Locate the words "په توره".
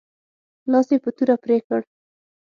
1.03-1.35